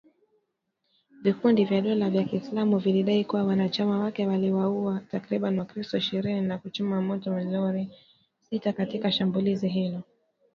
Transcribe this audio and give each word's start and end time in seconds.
Vikundi 1.23 1.65
vya 1.65 1.81
dola 1.81 2.07
ya 2.07 2.23
kiislamu 2.23 2.77
vilidai 2.77 3.25
kuwa 3.25 3.43
wanachama 3.43 3.99
wake 3.99 4.27
waliwauwa 4.27 4.99
takribani 5.11 5.59
wakristo 5.59 5.97
ishirini 5.97 6.41
na 6.41 6.57
kuchoma 6.57 7.01
moto 7.01 7.31
malori 7.31 7.89
sita 8.49 8.73
katika 8.73 9.11
shambulizi 9.11 9.67
hilo 9.67 10.01